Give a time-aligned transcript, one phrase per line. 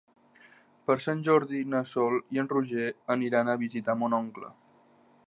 [0.87, 4.55] Per Sant Jordi na Sol i en Roger aniran a visitar mon oncle.